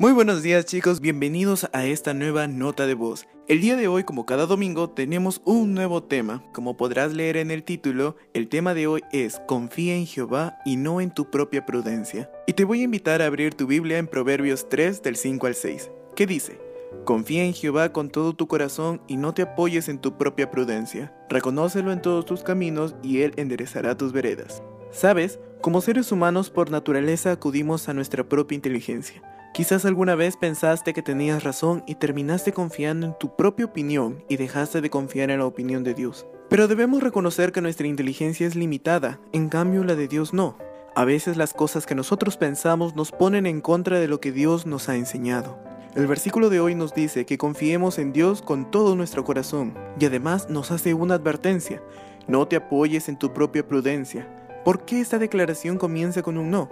Muy 0.00 0.12
buenos 0.12 0.42
días 0.42 0.64
chicos, 0.64 1.02
bienvenidos 1.02 1.68
a 1.74 1.84
esta 1.84 2.14
nueva 2.14 2.48
nota 2.48 2.86
de 2.86 2.94
voz. 2.94 3.26
El 3.48 3.60
día 3.60 3.76
de 3.76 3.86
hoy, 3.86 4.02
como 4.02 4.24
cada 4.24 4.46
domingo, 4.46 4.88
tenemos 4.88 5.42
un 5.44 5.74
nuevo 5.74 6.02
tema. 6.02 6.42
Como 6.54 6.78
podrás 6.78 7.12
leer 7.12 7.36
en 7.36 7.50
el 7.50 7.64
título, 7.64 8.16
el 8.32 8.48
tema 8.48 8.72
de 8.72 8.86
hoy 8.86 9.02
es 9.12 9.42
Confía 9.46 9.94
en 9.96 10.06
Jehová 10.06 10.56
y 10.64 10.76
no 10.76 11.02
en 11.02 11.10
tu 11.10 11.30
propia 11.30 11.66
prudencia. 11.66 12.30
Y 12.46 12.54
te 12.54 12.64
voy 12.64 12.80
a 12.80 12.84
invitar 12.84 13.20
a 13.20 13.26
abrir 13.26 13.52
tu 13.52 13.66
Biblia 13.66 13.98
en 13.98 14.06
Proverbios 14.06 14.70
3 14.70 15.02
del 15.02 15.16
5 15.16 15.46
al 15.46 15.54
6, 15.54 15.90
que 16.16 16.26
dice, 16.26 16.58
Confía 17.04 17.44
en 17.44 17.52
Jehová 17.52 17.92
con 17.92 18.08
todo 18.08 18.32
tu 18.32 18.48
corazón 18.48 19.02
y 19.06 19.18
no 19.18 19.34
te 19.34 19.42
apoyes 19.42 19.90
en 19.90 19.98
tu 19.98 20.16
propia 20.16 20.50
prudencia. 20.50 21.12
Reconócelo 21.28 21.92
en 21.92 22.00
todos 22.00 22.24
tus 22.24 22.42
caminos 22.42 22.94
y 23.02 23.20
Él 23.20 23.34
enderezará 23.36 23.98
tus 23.98 24.14
veredas. 24.14 24.62
Sabes, 24.90 25.38
como 25.60 25.80
seres 25.80 26.10
humanos 26.10 26.50
por 26.50 26.70
naturaleza 26.70 27.30
acudimos 27.30 27.88
a 27.88 27.94
nuestra 27.94 28.28
propia 28.28 28.56
inteligencia. 28.56 29.22
Quizás 29.54 29.84
alguna 29.84 30.14
vez 30.14 30.36
pensaste 30.36 30.92
que 30.92 31.02
tenías 31.02 31.44
razón 31.44 31.84
y 31.86 31.96
terminaste 31.96 32.52
confiando 32.52 33.06
en 33.06 33.18
tu 33.18 33.36
propia 33.36 33.66
opinión 33.66 34.24
y 34.28 34.36
dejaste 34.36 34.80
de 34.80 34.90
confiar 34.90 35.30
en 35.30 35.40
la 35.40 35.46
opinión 35.46 35.84
de 35.84 35.94
Dios. 35.94 36.26
Pero 36.48 36.66
debemos 36.66 37.02
reconocer 37.02 37.52
que 37.52 37.60
nuestra 37.60 37.86
inteligencia 37.86 38.46
es 38.46 38.56
limitada, 38.56 39.20
en 39.32 39.48
cambio 39.48 39.84
la 39.84 39.94
de 39.94 40.08
Dios 40.08 40.32
no. 40.32 40.56
A 40.96 41.04
veces 41.04 41.36
las 41.36 41.54
cosas 41.54 41.86
que 41.86 41.94
nosotros 41.94 42.36
pensamos 42.36 42.96
nos 42.96 43.12
ponen 43.12 43.46
en 43.46 43.60
contra 43.60 44.00
de 44.00 44.08
lo 44.08 44.20
que 44.20 44.32
Dios 44.32 44.66
nos 44.66 44.88
ha 44.88 44.96
enseñado. 44.96 45.58
El 45.94 46.06
versículo 46.08 46.50
de 46.50 46.60
hoy 46.60 46.74
nos 46.74 46.94
dice 46.94 47.26
que 47.26 47.38
confiemos 47.38 47.98
en 47.98 48.12
Dios 48.12 48.42
con 48.42 48.70
todo 48.70 48.96
nuestro 48.96 49.24
corazón 49.24 49.74
y 49.98 50.04
además 50.06 50.48
nos 50.48 50.70
hace 50.70 50.94
una 50.94 51.14
advertencia. 51.14 51.82
No 52.26 52.46
te 52.46 52.56
apoyes 52.56 53.08
en 53.08 53.18
tu 53.18 53.32
propia 53.32 53.66
prudencia. 53.66 54.28
¿Por 54.64 54.84
qué 54.84 55.00
esta 55.00 55.18
declaración 55.18 55.78
comienza 55.78 56.20
con 56.20 56.36
un 56.36 56.50
no? 56.50 56.68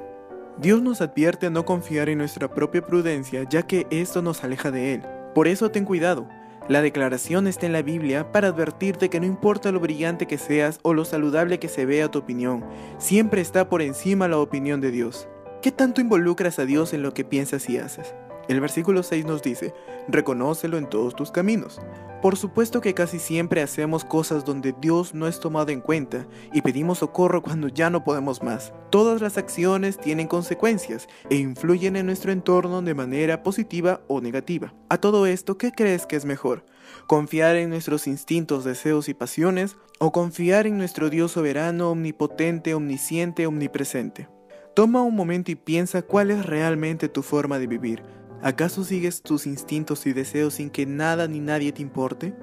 Dios 0.58 0.82
nos 0.82 1.00
advierte 1.00 1.46
a 1.46 1.50
no 1.50 1.64
confiar 1.64 2.10
en 2.10 2.18
nuestra 2.18 2.48
propia 2.48 2.82
prudencia, 2.82 3.44
ya 3.48 3.62
que 3.62 3.86
esto 3.90 4.20
nos 4.20 4.44
aleja 4.44 4.70
de 4.70 4.92
Él. 4.94 5.02
Por 5.34 5.48
eso 5.48 5.70
ten 5.70 5.86
cuidado. 5.86 6.28
La 6.68 6.82
declaración 6.82 7.46
está 7.46 7.64
en 7.64 7.72
la 7.72 7.80
Biblia 7.80 8.30
para 8.30 8.48
advertirte 8.48 9.08
que 9.08 9.20
no 9.20 9.26
importa 9.26 9.72
lo 9.72 9.80
brillante 9.80 10.26
que 10.26 10.36
seas 10.36 10.80
o 10.82 10.92
lo 10.92 11.06
saludable 11.06 11.58
que 11.58 11.68
se 11.68 11.86
vea 11.86 12.10
tu 12.10 12.18
opinión, 12.18 12.62
siempre 12.98 13.40
está 13.40 13.70
por 13.70 13.80
encima 13.80 14.28
la 14.28 14.36
opinión 14.36 14.82
de 14.82 14.90
Dios. 14.90 15.26
¿Qué 15.62 15.72
tanto 15.72 16.02
involucras 16.02 16.58
a 16.58 16.66
Dios 16.66 16.92
en 16.92 17.02
lo 17.02 17.14
que 17.14 17.24
piensas 17.24 17.70
y 17.70 17.78
haces? 17.78 18.14
El 18.48 18.60
versículo 18.60 19.02
6 19.02 19.24
nos 19.24 19.42
dice, 19.42 19.72
reconócelo 20.08 20.76
en 20.76 20.90
todos 20.90 21.16
tus 21.16 21.30
caminos. 21.30 21.80
Por 22.20 22.36
supuesto 22.36 22.80
que 22.80 22.94
casi 22.94 23.20
siempre 23.20 23.62
hacemos 23.62 24.04
cosas 24.04 24.44
donde 24.44 24.74
Dios 24.80 25.14
no 25.14 25.28
es 25.28 25.38
tomado 25.38 25.70
en 25.70 25.80
cuenta 25.80 26.26
y 26.52 26.62
pedimos 26.62 26.98
socorro 26.98 27.42
cuando 27.42 27.68
ya 27.68 27.90
no 27.90 28.02
podemos 28.02 28.42
más. 28.42 28.72
Todas 28.90 29.20
las 29.20 29.38
acciones 29.38 29.98
tienen 29.98 30.26
consecuencias 30.26 31.06
e 31.30 31.36
influyen 31.36 31.94
en 31.94 32.06
nuestro 32.06 32.32
entorno 32.32 32.82
de 32.82 32.94
manera 32.94 33.44
positiva 33.44 34.00
o 34.08 34.20
negativa. 34.20 34.74
A 34.88 34.98
todo 34.98 35.26
esto, 35.26 35.58
¿qué 35.58 35.70
crees 35.70 36.06
que 36.06 36.16
es 36.16 36.24
mejor? 36.24 36.66
¿Confiar 37.06 37.54
en 37.54 37.70
nuestros 37.70 38.08
instintos, 38.08 38.64
deseos 38.64 39.08
y 39.08 39.14
pasiones 39.14 39.76
o 40.00 40.10
confiar 40.10 40.66
en 40.66 40.76
nuestro 40.76 41.10
Dios 41.10 41.30
soberano, 41.30 41.92
omnipotente, 41.92 42.74
omnisciente, 42.74 43.46
omnipresente? 43.46 44.28
Toma 44.74 45.02
un 45.02 45.14
momento 45.14 45.52
y 45.52 45.54
piensa 45.54 46.02
cuál 46.02 46.32
es 46.32 46.44
realmente 46.44 47.08
tu 47.08 47.22
forma 47.22 47.60
de 47.60 47.68
vivir. 47.68 48.02
¿Acaso 48.42 48.84
sigues 48.84 49.22
tus 49.22 49.46
instintos 49.46 50.06
y 50.06 50.12
deseos 50.12 50.54
sin 50.54 50.70
que 50.70 50.86
nada 50.86 51.26
ni 51.26 51.40
nadie 51.40 51.72
te 51.72 51.82
importe? 51.82 52.34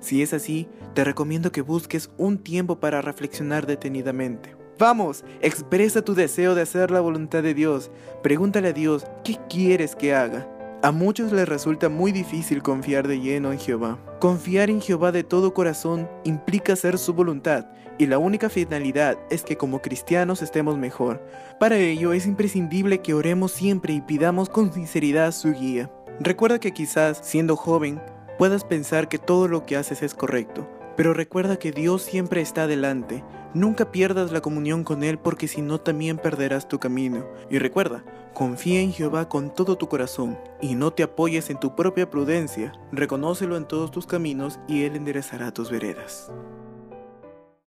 Si 0.00 0.22
es 0.22 0.32
así, 0.32 0.66
te 0.94 1.04
recomiendo 1.04 1.52
que 1.52 1.60
busques 1.60 2.10
un 2.16 2.38
tiempo 2.38 2.80
para 2.80 3.02
reflexionar 3.02 3.66
detenidamente. 3.66 4.56
Vamos, 4.78 5.24
expresa 5.42 6.02
tu 6.02 6.14
deseo 6.14 6.54
de 6.54 6.62
hacer 6.62 6.90
la 6.90 7.00
voluntad 7.00 7.42
de 7.42 7.54
Dios. 7.54 7.90
Pregúntale 8.22 8.68
a 8.68 8.72
Dios, 8.72 9.04
¿qué 9.24 9.38
quieres 9.48 9.94
que 9.94 10.14
haga? 10.14 10.48
A 10.84 10.90
muchos 10.90 11.30
les 11.30 11.48
resulta 11.48 11.88
muy 11.88 12.10
difícil 12.10 12.60
confiar 12.60 13.06
de 13.06 13.20
lleno 13.20 13.52
en 13.52 13.60
Jehová. 13.60 14.00
Confiar 14.18 14.68
en 14.68 14.80
Jehová 14.80 15.12
de 15.12 15.22
todo 15.22 15.54
corazón 15.54 16.10
implica 16.24 16.72
hacer 16.72 16.98
su 16.98 17.14
voluntad 17.14 17.66
y 17.98 18.06
la 18.06 18.18
única 18.18 18.48
finalidad 18.48 19.16
es 19.30 19.44
que 19.44 19.56
como 19.56 19.80
cristianos 19.80 20.42
estemos 20.42 20.76
mejor. 20.76 21.24
Para 21.60 21.78
ello 21.78 22.12
es 22.12 22.26
imprescindible 22.26 22.98
que 22.98 23.14
oremos 23.14 23.52
siempre 23.52 23.92
y 23.92 24.00
pidamos 24.00 24.48
con 24.48 24.72
sinceridad 24.72 25.30
su 25.30 25.52
guía. 25.52 25.88
Recuerda 26.18 26.58
que 26.58 26.72
quizás, 26.72 27.20
siendo 27.22 27.54
joven, 27.54 28.02
puedas 28.36 28.64
pensar 28.64 29.08
que 29.08 29.18
todo 29.18 29.46
lo 29.46 29.64
que 29.64 29.76
haces 29.76 30.02
es 30.02 30.14
correcto, 30.14 30.68
pero 30.96 31.14
recuerda 31.14 31.60
que 31.60 31.70
Dios 31.70 32.02
siempre 32.02 32.40
está 32.40 32.66
delante. 32.66 33.22
Nunca 33.54 33.92
pierdas 33.92 34.32
la 34.32 34.40
comunión 34.40 34.82
con 34.82 35.04
Él 35.04 35.16
porque 35.16 35.46
si 35.46 35.62
no 35.62 35.78
también 35.78 36.18
perderás 36.18 36.66
tu 36.66 36.80
camino. 36.80 37.24
Y 37.50 37.58
recuerda, 37.58 38.02
confía 38.34 38.80
en 38.80 38.92
Jehová 38.92 39.28
con 39.28 39.54
todo 39.54 39.76
tu 39.76 39.88
corazón 39.88 40.38
y 40.60 40.74
no 40.74 40.92
te 40.92 41.02
apoyes 41.02 41.50
en 41.50 41.60
tu 41.60 41.74
propia 41.74 42.08
prudencia. 42.10 42.72
Reconócelo 42.92 43.56
en 43.56 43.66
todos 43.66 43.90
tus 43.90 44.06
caminos 44.06 44.58
y 44.68 44.84
Él 44.84 44.96
enderezará 44.96 45.52
tus 45.52 45.70
veredas. 45.70 46.30